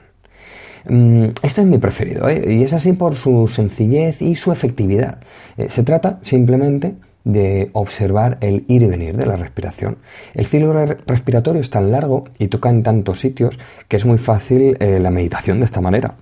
Este 0.87 1.61
es 1.61 1.67
mi 1.67 1.79
preferido 1.79 2.29
¿eh? 2.29 2.43
y 2.53 2.63
es 2.63 2.71
así 2.71 2.93
por 2.93 3.15
su 3.15 3.47
sencillez 3.47 4.21
y 4.21 4.35
su 4.35 4.51
efectividad. 4.51 5.17
Eh, 5.57 5.67
se 5.69 5.81
trata 5.83 6.19
simplemente 6.21 6.93
de 7.23 7.71
observar 7.73 8.37
el 8.41 8.65
ir 8.67 8.83
y 8.83 8.85
venir 8.85 9.17
de 9.17 9.25
la 9.25 9.35
respiración. 9.35 9.97
El 10.35 10.45
ciclo 10.45 10.73
respiratorio 11.07 11.59
es 11.59 11.71
tan 11.71 11.91
largo 11.91 12.25
y 12.37 12.47
toca 12.47 12.69
en 12.69 12.83
tantos 12.83 13.19
sitios 13.19 13.57
que 13.87 13.97
es 13.97 14.05
muy 14.05 14.19
fácil 14.19 14.77
eh, 14.79 14.99
la 14.99 15.09
meditación 15.09 15.59
de 15.59 15.65
esta 15.65 15.81
manera. 15.81 16.15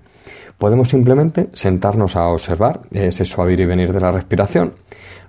Podemos 0.58 0.88
simplemente 0.88 1.48
sentarnos 1.52 2.16
a 2.16 2.28
observar 2.28 2.82
ese 2.92 3.24
suave 3.24 3.54
ir 3.54 3.60
y 3.60 3.66
venir 3.66 3.92
de 3.92 4.00
la 4.00 4.12
respiración, 4.12 4.74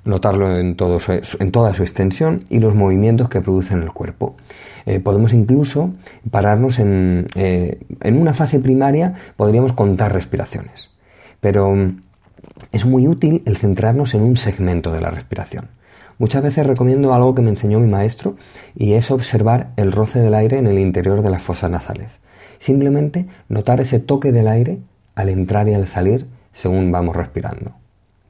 notarlo 0.04 0.56
en 0.56 0.76
toda 0.76 1.00
su 1.00 1.84
extensión 1.84 2.44
y 2.50 2.60
los 2.60 2.76
movimientos 2.76 3.30
que 3.30 3.42
produce 3.42 3.74
en 3.74 3.82
el 3.82 3.92
cuerpo. 3.92 4.36
Eh, 4.86 5.00
podemos 5.00 5.34
incluso 5.34 5.92
pararnos 6.30 6.78
en, 6.80 7.28
eh, 7.36 7.80
en 8.02 8.22
una 8.22 8.34
fase 8.34 8.60
primaria, 8.60 9.16
podríamos 9.36 9.74
contar 9.74 10.14
respiraciones. 10.14 10.90
Pero 11.40 11.74
mm, 11.74 12.02
es 12.72 12.86
muy 12.86 13.08
útil 13.08 13.42
el 13.46 13.58
centrarnos 13.58 14.14
en 14.14 14.22
un 14.22 14.38
segmento 14.38 14.92
de 14.94 15.02
la 15.02 15.10
respiración. 15.10 15.70
Muchas 16.18 16.44
veces 16.44 16.66
recomiendo 16.66 17.14
algo 17.14 17.36
que 17.36 17.42
me 17.42 17.50
enseñó 17.50 17.80
mi 17.80 17.90
maestro 17.90 18.38
y 18.76 18.94
es 18.94 19.12
observar 19.12 19.72
el 19.76 19.92
roce 19.92 20.20
del 20.20 20.34
aire 20.34 20.58
en 20.58 20.68
el 20.68 20.80
interior 20.80 21.22
de 21.22 21.30
las 21.30 21.42
fosas 21.42 21.70
nasales. 21.72 22.08
Simplemente 22.60 23.26
notar 23.50 23.82
ese 23.82 24.00
toque 24.00 24.32
del 24.32 24.48
aire 24.48 24.80
al 25.16 25.30
entrar 25.30 25.68
y 25.68 25.74
al 25.74 25.88
salir 25.88 26.28
según 26.54 26.92
vamos 26.92 27.16
respirando. 27.16 27.72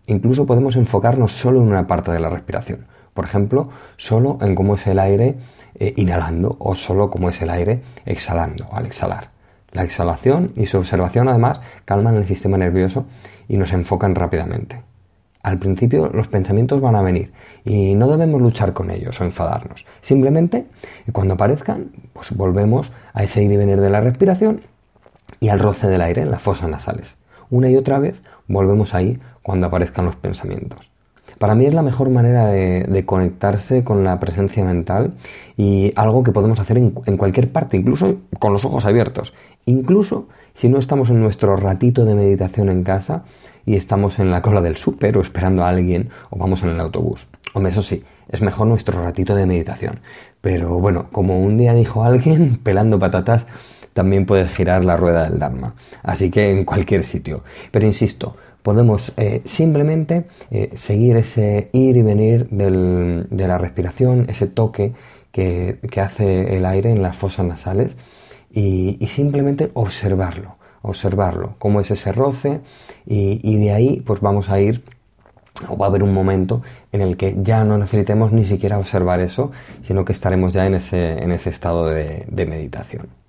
Incluso 0.07 0.45
podemos 0.45 0.75
enfocarnos 0.75 1.33
solo 1.33 1.61
en 1.61 1.67
una 1.67 1.87
parte 1.87 2.11
de 2.11 2.19
la 2.19 2.29
respiración, 2.29 2.85
por 3.13 3.25
ejemplo, 3.25 3.69
solo 3.97 4.37
en 4.41 4.55
cómo 4.55 4.75
es 4.75 4.85
el 4.87 4.99
aire 4.99 5.35
eh, 5.79 5.93
inhalando 5.97 6.55
o 6.59 6.75
solo 6.75 7.09
cómo 7.09 7.29
es 7.29 7.41
el 7.41 7.49
aire 7.49 7.81
exhalando 8.05 8.67
al 8.71 8.85
exhalar. 8.85 9.29
La 9.71 9.83
exhalación 9.83 10.53
y 10.55 10.67
su 10.67 10.77
observación 10.77 11.27
además 11.27 11.59
calman 11.85 12.15
el 12.15 12.27
sistema 12.27 12.57
nervioso 12.57 13.05
y 13.47 13.57
nos 13.57 13.73
enfocan 13.73 14.15
rápidamente. 14.15 14.81
Al 15.43 15.59
principio 15.59 16.09
los 16.13 16.27
pensamientos 16.27 16.81
van 16.81 16.95
a 16.95 17.01
venir 17.01 17.31
y 17.65 17.93
no 17.93 18.07
debemos 18.07 18.41
luchar 18.41 18.73
con 18.73 18.89
ellos 18.89 19.19
o 19.19 19.25
enfadarnos. 19.25 19.85
Simplemente 20.01 20.65
cuando 21.11 21.35
aparezcan, 21.35 21.91
pues 22.13 22.35
volvemos 22.35 22.91
a 23.13 23.23
ese 23.23 23.43
ir 23.43 23.51
y 23.51 23.57
venir 23.57 23.79
de 23.79 23.89
la 23.89 24.01
respiración 24.01 24.61
y 25.39 25.49
al 25.49 25.59
roce 25.59 25.87
del 25.87 26.01
aire 26.01 26.21
en 26.21 26.31
las 26.31 26.41
fosas 26.41 26.69
nasales. 26.69 27.17
Una 27.49 27.69
y 27.69 27.75
otra 27.75 27.99
vez 27.99 28.21
volvemos 28.47 28.93
ahí 28.93 29.19
cuando 29.41 29.67
aparezcan 29.67 30.05
los 30.05 30.15
pensamientos. 30.15 30.89
Para 31.37 31.53
mí 31.53 31.65
es 31.65 31.73
la 31.73 31.81
mejor 31.81 32.09
manera 32.09 32.47
de, 32.47 33.03
conectarse 33.05 33.83
con 33.83 34.03
la 34.03 34.19
presencia 34.19 34.63
mental 34.63 35.13
y 35.57 35.91
algo 35.95 36.23
que 36.23 36.31
podemos 36.31 36.59
hacer 36.59 36.77
en, 36.77 36.91
cualquier 36.91 37.51
parte, 37.51 37.75
incluso 37.75 38.17
con 38.39 38.53
los 38.53 38.63
ojos 38.63 38.85
abiertos. 38.85 39.33
Incluso 39.65 40.27
si 40.53 40.69
no 40.69 40.79
estamos 40.79 41.09
en 41.09 41.19
nuestro 41.19 41.57
ratito 41.57 42.05
de 42.05 42.15
meditación 42.15 42.69
en 42.69 42.83
casa 42.83 43.23
y 43.65 43.75
estamos 43.75 44.19
en 44.19 44.31
la 44.31 44.41
cola 44.41 44.61
del 44.61 44.77
súper 44.77 45.17
o 45.17 45.21
esperando 45.21 45.65
a 45.65 45.69
alguien 45.69 46.09
o 46.29 46.37
vamos 46.37 46.63
en 46.63 46.69
el 46.69 46.79
autobús. 46.79 47.27
Hombre, 47.53 47.71
eso 47.71 47.81
sí, 47.81 48.03
es 48.29 48.41
mejor 48.41 48.67
nuestro 48.67 49.01
ratito 49.03 49.35
de 49.35 49.45
meditación. 49.45 49.99
Pero 50.39 50.79
bueno, 50.79 51.07
como 51.11 51.41
un 51.41 51.57
día 51.57 51.73
dijo 51.73 52.03
alguien, 52.03 52.57
pelando 52.63 52.97
patatas, 52.97 53.45
también 53.95 54.25
puedes 54.25 54.51
girar 54.51 54.83
la 54.83 54.97
rueda 54.97 55.23
del 55.29 55.39
Dharma. 55.39 55.73
Así 56.03 56.29
que 56.29 56.51
en 56.51 56.65
cualquier 56.65 57.05
sitio. 57.05 57.45
Pero 57.71 57.87
insisto, 57.87 58.35
podemos 58.61 59.13
eh, 59.15 59.41
simplemente 59.45 60.25
eh, 60.51 60.71
seguir 60.75 61.15
ese 61.15 61.69
ir 61.71 61.95
y 61.95 62.01
venir 62.01 62.49
de 62.49 63.47
la 63.47 63.57
respiración, 63.57 64.25
ese 64.27 64.47
toque 64.47 64.91
que, 65.31 65.79
hace 66.01 66.57
el 66.57 66.65
aire 66.65 66.91
en 66.91 67.01
las 67.01 67.15
fosas 67.15 67.45
nasales 67.45 67.95
y, 68.51 68.97
simplemente 69.07 69.71
observarlo, 69.75 70.57
observarlo, 70.81 71.55
cómo 71.57 71.79
es 71.79 71.89
ese 71.89 72.11
roce 72.11 72.59
y, 73.05 73.55
de 73.55 73.71
ahí 73.71 74.03
pues 74.05 74.19
vamos 74.19 74.49
a 74.49 74.59
ir 74.59 74.83
o 75.69 75.77
va 75.77 75.85
a 75.85 75.89
haber 75.89 76.03
un 76.03 76.13
momento 76.13 76.61
en 76.91 77.01
el 77.01 77.15
que 77.15 77.33
ya 77.41 77.63
no 77.63 77.77
necesitemos 77.77 78.33
ni 78.33 78.43
siquiera 78.43 78.77
observar 78.77 79.21
eso, 79.21 79.51
sino 79.83 80.03
que 80.03 80.11
estaremos 80.11 80.51
ya 80.51 80.65
en 80.65 80.73
ese, 80.73 81.23
en 81.23 81.31
ese 81.31 81.49
estado 81.49 81.87
de 81.87 82.45
meditación. 82.45 83.24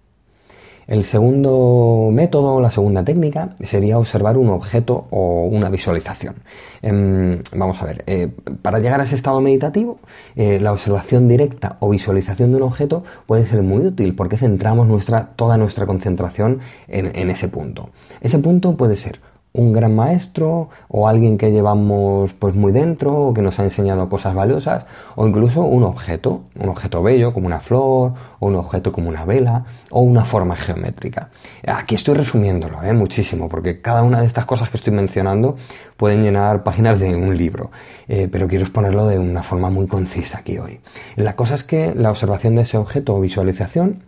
El 0.86 1.04
segundo 1.04 2.10
método, 2.12 2.60
la 2.60 2.70
segunda 2.70 3.04
técnica, 3.04 3.56
sería 3.64 3.98
observar 3.98 4.36
un 4.36 4.50
objeto 4.50 5.06
o 5.10 5.46
una 5.46 5.68
visualización. 5.68 6.36
Em, 6.80 7.42
vamos 7.54 7.82
a 7.82 7.86
ver, 7.86 8.04
eh, 8.06 8.28
para 8.62 8.78
llegar 8.78 9.00
a 9.00 9.04
ese 9.04 9.16
estado 9.16 9.40
meditativo, 9.40 9.98
eh, 10.36 10.60
la 10.60 10.72
observación 10.72 11.26
directa 11.26 11.76
o 11.80 11.90
visualización 11.90 12.52
de 12.52 12.58
un 12.58 12.62
objeto 12.62 13.02
puede 13.26 13.46
ser 13.46 13.62
muy 13.62 13.84
útil 13.84 14.14
porque 14.14 14.36
centramos 14.36 14.86
nuestra, 14.86 15.30
toda 15.34 15.56
nuestra 15.56 15.86
concentración 15.86 16.60
en 16.88 17.30
ese 17.30 17.48
punto. 17.48 17.90
Ese 18.20 18.38
punto 18.38 18.76
puede 18.76 18.96
ser 18.96 19.20
un 19.56 19.72
gran 19.72 19.94
maestro 19.94 20.68
o 20.88 21.08
alguien 21.08 21.38
que 21.38 21.50
llevamos 21.50 22.32
pues 22.34 22.54
muy 22.54 22.72
dentro 22.72 23.28
o 23.28 23.34
que 23.34 23.42
nos 23.42 23.58
ha 23.58 23.64
enseñado 23.64 24.08
cosas 24.08 24.34
valiosas 24.34 24.84
o 25.14 25.26
incluso 25.26 25.62
un 25.62 25.82
objeto, 25.82 26.42
un 26.60 26.68
objeto 26.68 27.02
bello 27.02 27.32
como 27.32 27.46
una 27.46 27.60
flor 27.60 28.12
o 28.38 28.46
un 28.46 28.56
objeto 28.56 28.92
como 28.92 29.08
una 29.08 29.24
vela 29.24 29.64
o 29.90 30.00
una 30.00 30.24
forma 30.24 30.56
geométrica. 30.56 31.30
Aquí 31.66 31.94
estoy 31.94 32.14
resumiéndolo 32.14 32.82
¿eh? 32.82 32.92
muchísimo 32.92 33.48
porque 33.48 33.80
cada 33.80 34.02
una 34.02 34.20
de 34.20 34.26
estas 34.26 34.44
cosas 34.44 34.70
que 34.70 34.76
estoy 34.76 34.92
mencionando 34.92 35.56
pueden 35.96 36.22
llenar 36.22 36.62
páginas 36.62 37.00
de 37.00 37.16
un 37.16 37.36
libro, 37.36 37.70
eh, 38.08 38.28
pero 38.30 38.48
quiero 38.48 38.64
exponerlo 38.64 39.06
de 39.06 39.18
una 39.18 39.42
forma 39.42 39.70
muy 39.70 39.86
concisa 39.86 40.38
aquí 40.38 40.58
hoy. 40.58 40.80
La 41.16 41.34
cosa 41.34 41.54
es 41.54 41.64
que 41.64 41.94
la 41.94 42.10
observación 42.10 42.56
de 42.56 42.62
ese 42.62 42.76
objeto 42.76 43.14
o 43.14 43.20
visualización 43.20 44.02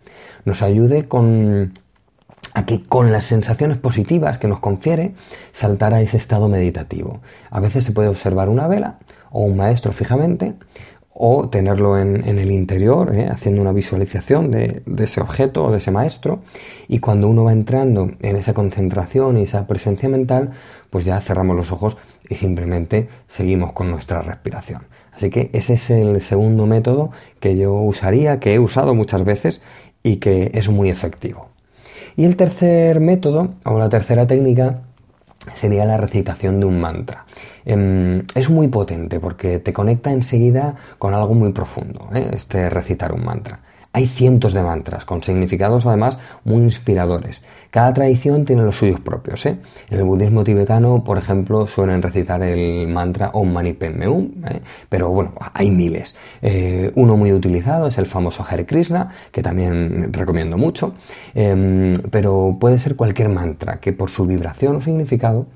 nos 0.45 0.63
ayude 0.63 1.09
con 1.09 1.79
a 2.55 2.67
que 2.67 2.83
con 2.83 3.13
las 3.13 3.27
sensaciones 3.27 3.79
positivas 3.79 4.39
que 4.39 4.49
nos 4.49 4.61
confiere 4.61 5.15
saltar 5.53 5.95
a 5.95 6.01
ese 6.01 6.17
estado 6.17 6.49
meditativo. 6.49 7.21
A 7.51 7.61
veces 7.61 7.85
se 7.85 7.93
puede 7.93 8.09
observar 8.09 8.49
una 8.49 8.67
vela 8.67 8.99
o 9.31 9.43
un 9.43 9.57
maestro 9.57 9.93
fijamente 9.93 10.55
o 11.21 11.49
tenerlo 11.49 11.99
en, 11.99 12.39
el 12.39 12.53
interior, 12.53 13.13
¿eh? 13.13 13.27
haciendo 13.29 13.61
una 13.61 13.73
visualización 13.73 14.53
de, 14.53 14.83
ese 14.99 15.21
objeto 15.21 15.65
o 15.65 15.73
de 15.73 15.79
ese 15.79 15.91
maestro. 15.91 16.43
Y 16.87 17.01
cuando 17.01 17.29
uno 17.29 17.43
va 17.43 17.53
entrando 17.53 18.13
en 18.21 18.37
esa 18.37 18.55
concentración 18.55 19.37
y 19.37 19.43
esa 19.43 19.67
presencia 19.67 20.09
mental, 20.09 20.53
pues 20.91 21.05
ya 21.05 21.21
cerramos 21.21 21.57
los 21.57 21.73
ojos 21.73 21.97
y 22.29 22.37
simplemente 22.37 23.09
seguimos 23.27 23.73
con 23.73 23.91
nuestra 23.91 24.23
respiración. 24.23 24.83
Así 25.13 25.29
que 25.29 25.51
ese 25.53 25.75
es 25.75 25.91
el 25.91 26.21
segundo 26.21 26.67
método 26.67 27.11
que 27.41 27.57
yo 27.57 27.73
usaría, 27.75 28.39
que 28.39 28.55
he 28.55 28.61
usado 28.61 28.95
muchas 28.95 29.25
veces 29.25 29.61
y 30.05 30.17
que 30.17 30.53
es 30.55 30.69
muy 30.69 30.89
efectivo. 30.89 31.48
Y 32.17 32.25
el 32.25 32.37
tercer 32.37 33.01
método, 33.01 33.55
o 33.65 33.79
la 33.79 33.89
tercera 33.89 34.27
técnica, 34.27 34.81
sería 35.55 35.85
la 35.85 35.97
recitación 35.97 36.61
de 36.61 36.67
un 36.67 36.81
mantra. 36.81 37.25
Em, 37.65 38.25
es 38.35 38.51
muy 38.51 38.69
potente 38.69 39.21
porque 39.21 39.59
te 39.59 39.73
conecta 39.73 40.11
enseguida 40.11 40.77
con 40.99 41.15
algo 41.15 41.35
muy 41.35 41.53
profundo, 41.53 42.09
¿eh? 42.15 42.31
este 42.33 42.71
recitar 42.71 43.13
un 43.13 43.25
mantra. 43.25 43.61
Hay 43.99 44.07
cientos 44.07 44.53
de 44.53 44.63
mantras, 44.63 45.05
con 45.05 45.25
significados 45.25 45.85
además 45.85 46.21
muy 46.45 46.59
inspiradores. 46.59 47.43
Cada 47.73 47.93
tradición 47.93 48.45
tiene 48.45 48.63
los 48.63 48.77
suyos 48.77 49.01
propios. 49.01 49.45
¿eh? 49.45 49.57
En 49.91 49.99
el 49.99 50.05
budismo 50.05 50.45
tibetano, 50.45 51.03
por 51.03 51.19
ejemplo, 51.19 51.67
suelen 51.67 52.01
recitar 52.01 52.41
el 52.45 52.87
mantra 52.87 53.31
Om 53.33 53.53
Mani 53.53 53.73
Padme 53.73 54.07
Hum, 54.07 54.35
¿eh? 54.49 54.61
pero 54.89 55.09
bueno, 55.09 55.33
hay 55.53 55.73
miles. 55.73 56.17
Eh, 56.43 56.93
uno 56.95 57.17
muy 57.17 57.33
utilizado 57.33 57.89
es 57.89 57.99
el 57.99 58.07
famoso 58.07 58.47
Hare 58.49 58.67
Krishna, 58.67 59.11
que 59.33 59.43
también 59.43 60.13
recomiendo 60.13 60.57
mucho, 60.57 60.95
em, 61.35 61.95
pero 62.13 62.57
puede 62.61 62.79
ser 62.79 62.95
cualquier 62.95 63.31
mantra 63.31 63.81
que 63.81 63.93
por 63.93 64.11
su 64.11 64.27
vibración 64.27 64.77
o 64.77 64.81
significado 64.81 65.47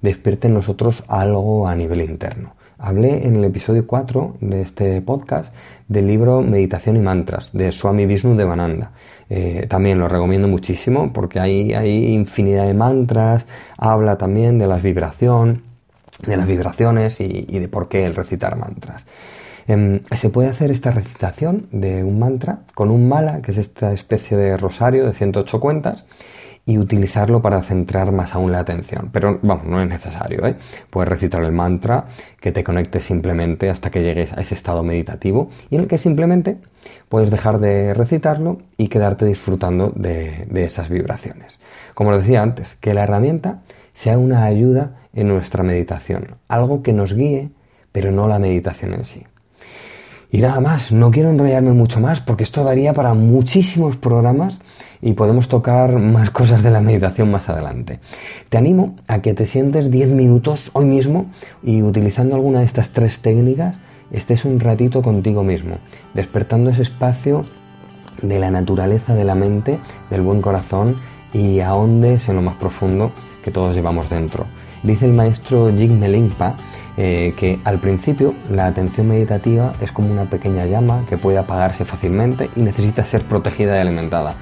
despierte 0.00 0.48
en 0.48 0.54
nosotros 0.54 1.04
algo 1.06 1.68
a 1.68 1.76
nivel 1.76 2.00
interno. 2.00 2.54
Hablé 2.84 3.28
en 3.28 3.36
el 3.36 3.44
episodio 3.44 3.86
4 3.86 4.38
de 4.40 4.62
este 4.62 5.00
podcast 5.02 5.54
del 5.86 6.08
libro 6.08 6.42
Meditación 6.42 6.96
y 6.96 6.98
Mantras 6.98 7.50
de 7.52 7.70
Swami 7.70 8.06
Vishnu 8.06 8.34
Devananda. 8.34 8.90
Eh, 9.30 9.66
también 9.68 10.00
lo 10.00 10.08
recomiendo 10.08 10.48
muchísimo 10.48 11.12
porque 11.12 11.38
hay, 11.38 11.74
hay 11.74 12.12
infinidad 12.12 12.66
de 12.66 12.74
mantras, 12.74 13.46
habla 13.78 14.18
también 14.18 14.58
de 14.58 14.66
las 14.66 14.82
vibración, 14.82 15.62
de 16.26 16.36
las 16.36 16.44
vibraciones 16.44 17.20
y, 17.20 17.56
de 17.56 17.68
por 17.68 17.88
qué 17.88 18.04
el 18.04 18.16
recitar 18.16 18.56
mantras. 18.56 19.04
Em, 19.68 20.00
se 20.16 20.30
puede 20.30 20.48
hacer 20.48 20.72
esta 20.72 20.90
recitación 20.90 21.68
de 21.70 22.02
un 22.02 22.18
mantra 22.18 22.62
con 22.74 22.90
un 22.90 23.08
mala, 23.08 23.42
que 23.42 23.52
es 23.52 23.58
esta 23.58 23.92
especie 23.92 24.36
de 24.36 24.56
rosario 24.56 25.06
de 25.06 25.12
108 25.12 25.60
cuentas, 25.60 26.04
y 26.64 26.78
utilizarlo 26.78 27.42
para 27.42 27.60
centrar 27.62 28.12
más 28.12 28.34
aún 28.34 28.52
la 28.52 28.60
atención. 28.60 29.10
Pero 29.12 29.40
vamos, 29.42 29.64
no 29.66 29.80
es 29.80 29.88
necesario, 29.88 30.46
¿eh? 30.46 30.56
Puedes 30.90 31.08
recitar 31.08 31.42
el 31.42 31.52
mantra 31.52 32.06
que 32.40 32.52
te 32.52 32.62
conecte 32.62 33.00
simplemente 33.00 33.68
hasta 33.68 33.90
que 33.90 34.02
llegues 34.02 34.32
a 34.32 34.40
ese 34.40 34.54
estado 34.54 34.82
meditativo 34.82 35.50
y 35.70 35.74
en 35.74 35.82
el 35.82 35.88
que 35.88 35.98
simplemente 35.98 36.58
puedes 37.08 37.30
dejar 37.30 37.58
de 37.58 37.94
recitarlo 37.94 38.58
y 38.76 38.88
quedarte 38.88 39.24
disfrutando 39.24 39.92
de, 39.96 40.46
de 40.48 40.64
esas 40.64 40.88
vibraciones. 40.88 41.58
Como 41.94 42.10
lo 42.10 42.18
decía 42.18 42.42
antes, 42.42 42.76
que 42.80 42.94
la 42.94 43.02
herramienta 43.02 43.62
sea 43.92 44.18
una 44.18 44.44
ayuda 44.44 44.98
en 45.14 45.28
nuestra 45.28 45.62
meditación, 45.64 46.36
algo 46.48 46.82
que 46.82 46.92
nos 46.92 47.12
guíe, 47.12 47.50
pero 47.90 48.12
no 48.12 48.28
la 48.28 48.38
meditación 48.38 48.94
en 48.94 49.04
sí. 49.04 49.24
Y 50.30 50.40
nada 50.40 50.60
más, 50.60 50.92
no 50.92 51.10
quiero 51.10 51.28
enrollarme 51.28 51.72
mucho 51.72 52.00
más 52.00 52.20
porque 52.20 52.44
esto 52.44 52.64
daría 52.64 52.94
para 52.94 53.12
muchísimos 53.12 53.96
programas 53.96 54.60
y 55.02 55.14
podemos 55.14 55.48
tocar 55.48 55.98
más 55.98 56.30
cosas 56.30 56.62
de 56.62 56.70
la 56.70 56.80
meditación 56.80 57.30
más 57.30 57.48
adelante. 57.48 57.98
Te 58.48 58.56
animo 58.56 58.94
a 59.08 59.20
que 59.20 59.34
te 59.34 59.46
sientes 59.46 59.90
10 59.90 60.10
minutos 60.10 60.70
hoy 60.72 60.84
mismo 60.84 61.26
y 61.62 61.82
utilizando 61.82 62.36
alguna 62.36 62.60
de 62.60 62.64
estas 62.64 62.92
tres 62.92 63.18
técnicas 63.18 63.76
estés 64.12 64.44
un 64.44 64.60
ratito 64.60 65.02
contigo 65.02 65.42
mismo, 65.42 65.78
despertando 66.14 66.70
ese 66.70 66.82
espacio 66.82 67.42
de 68.22 68.38
la 68.38 68.50
naturaleza 68.50 69.14
de 69.14 69.24
la 69.24 69.34
mente, 69.34 69.78
del 70.08 70.22
buen 70.22 70.40
corazón 70.40 70.96
y 71.34 71.60
ahondes 71.60 72.28
en 72.28 72.36
lo 72.36 72.42
más 72.42 72.54
profundo 72.54 73.10
que 73.42 73.50
todos 73.50 73.74
llevamos 73.74 74.08
dentro. 74.08 74.46
Dice 74.84 75.06
el 75.06 75.14
maestro 75.14 75.72
Jig 75.74 75.90
Melimpa 75.90 76.56
eh, 76.96 77.32
que 77.36 77.58
al 77.64 77.78
principio 77.78 78.34
la 78.50 78.66
atención 78.66 79.08
meditativa 79.08 79.72
es 79.80 79.90
como 79.90 80.12
una 80.12 80.28
pequeña 80.28 80.66
llama 80.66 81.06
que 81.08 81.16
puede 81.16 81.38
apagarse 81.38 81.84
fácilmente 81.84 82.50
y 82.54 82.60
necesita 82.60 83.04
ser 83.04 83.22
protegida 83.22 83.76
y 83.76 83.80
alimentada 83.80 84.36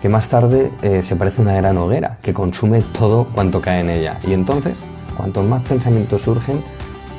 que 0.00 0.08
más 0.08 0.28
tarde 0.28 0.72
eh, 0.82 1.02
se 1.02 1.16
parece 1.16 1.40
a 1.40 1.42
una 1.42 1.54
gran 1.54 1.76
hoguera 1.78 2.18
que 2.22 2.32
consume 2.32 2.82
todo 2.82 3.24
cuanto 3.24 3.60
cae 3.60 3.80
en 3.80 3.90
ella. 3.90 4.18
Y 4.26 4.32
entonces, 4.32 4.76
cuantos 5.16 5.44
más 5.46 5.62
pensamientos 5.62 6.22
surgen, 6.22 6.62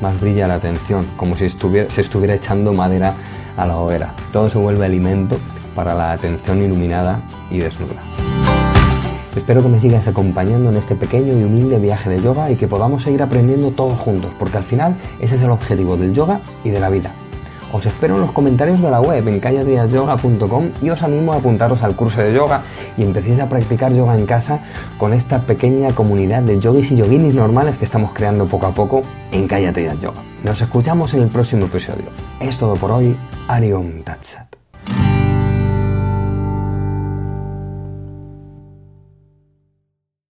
más 0.02 0.20
brilla 0.20 0.48
la 0.48 0.56
atención, 0.56 1.06
como 1.18 1.36
si 1.36 1.46
estuviera, 1.46 1.90
se 1.90 2.02
estuviera 2.02 2.36
echando 2.36 2.74
madera 2.74 3.16
a 3.58 3.66
la 3.66 3.78
hoguera. 3.78 4.14
Todo 4.32 4.50
se 4.50 4.58
vuelve 4.58 4.86
alimento 4.86 5.38
para 5.76 5.94
la 5.94 6.14
atención 6.14 6.64
iluminada 6.64 7.22
y 7.52 7.60
desnuda. 7.60 8.02
Espero 9.36 9.62
que 9.62 9.70
me 9.70 9.80
sigas 9.80 10.08
acompañando 10.08 10.70
en 10.70 10.78
este 10.78 10.96
pequeño 10.96 11.38
y 11.38 11.44
humilde 11.44 11.78
viaje 11.78 12.10
de 12.10 12.22
yoga 12.22 12.50
y 12.50 12.56
que 12.56 12.68
podamos 12.68 13.04
seguir 13.04 13.22
aprendiendo 13.22 13.72
todos 13.72 13.98
juntos, 14.00 14.32
porque 14.40 14.58
al 14.58 14.64
final 14.64 14.96
ese 15.20 15.36
es 15.36 15.42
el 15.42 15.52
objetivo 15.52 15.98
del 15.98 16.14
yoga 16.14 16.42
y 16.64 16.72
de 16.72 16.80
la 16.80 16.90
vida, 16.90 17.12
os 17.72 17.86
espero 17.86 18.16
en 18.16 18.22
los 18.22 18.32
comentarios 18.32 18.82
de 18.82 18.92
la 18.92 19.02
web 19.02 19.28
en 19.28 19.40
calladiasyoga.com 19.40 20.70
y 20.82 20.90
os 20.90 21.02
animo 21.04 21.34
a 21.34 21.38
apuntaros 21.38 21.82
al 21.84 21.96
curso 21.96 22.22
de 22.22 22.34
yoga 22.34 22.64
y 22.98 23.04
empecéis 23.04 23.40
a 23.40 23.50
practicar 23.50 23.94
yoga 23.94 24.16
en 24.16 24.26
casa 24.26 24.60
con 24.98 25.14
esta 25.14 25.42
pequeña 25.42 25.94
comunidad 25.94 26.42
de 26.44 26.60
yogis 26.60 26.92
y 26.92 26.98
yoginis 26.98 27.36
normales 27.36 27.78
que 27.78 27.86
estamos 27.86 28.14
creando 28.14 28.46
poco 28.46 28.68
a 28.68 28.74
poco 28.74 29.02
en 29.32 29.48
Cállate 29.48 29.84
Yoga. 30.00 30.22
Nos 30.44 30.62
escuchamos 30.62 31.14
en 31.14 31.24
el 31.24 31.30
próximo 31.30 31.66
episodio. 31.66 32.06
Es 32.40 32.58
todo 32.58 32.76
por 32.76 32.92
hoy. 32.92 33.16
Ariom 33.48 34.04
Tatsat. 34.04 34.49